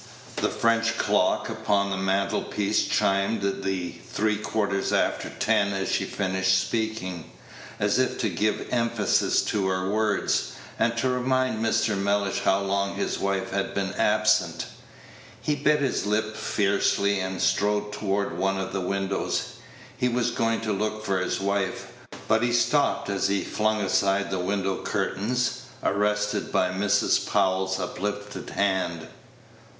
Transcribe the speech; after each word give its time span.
The 0.37 0.49
French 0.49 0.97
clock 0.97 1.47
upon 1.47 1.91
the 1.91 1.95
mantle 1.95 2.41
piece 2.41 2.85
chimed 2.87 3.43
the 3.61 3.91
three 4.11 4.35
quarters 4.37 4.91
after 4.91 5.29
ten 5.29 5.73
as 5.73 5.91
she 5.91 6.05
finished 6.05 6.57
speaking, 6.59 7.29
as 7.79 7.99
if 7.99 8.17
to 8.21 8.29
give 8.29 8.65
emphasis 8.71 9.43
to 9.43 9.67
her 9.67 9.89
words, 9.91 10.53
and 10.79 10.97
to 10.97 11.07
remind 11.07 11.63
Mr. 11.63 11.95
Mellish 11.95 12.39
how 12.39 12.61
long 12.61 12.95
his 12.95 13.19
wife 13.19 13.51
had 13.51 13.75
been 13.75 13.93
absent. 13.93 14.65
He 15.39 15.53
bit 15.55 15.81
his 15.81 16.07
lip 16.07 16.35
fiercely, 16.35 17.19
and 17.19 17.39
strode 17.39 17.93
toward 17.93 18.35
one 18.39 18.57
of 18.59 18.73
the 18.73 18.81
windows. 18.81 19.57
He 19.95 20.09
was 20.09 20.31
going 20.31 20.61
to 20.61 20.73
look 20.73 21.05
for 21.05 21.19
his 21.19 21.39
wife; 21.39 21.91
but 22.27 22.41
he 22.41 22.53
stopped 22.53 23.07
as 23.07 23.27
he 23.27 23.43
flung 23.43 23.79
aside 23.81 24.31
the 24.31 24.39
window 24.39 24.81
curtain, 24.81 25.35
arrested 25.83 26.51
by 26.51 26.71
Mrs. 26.71 27.27
Powell's 27.29 27.79
uplifted 27.79 28.49
hand. 28.49 29.07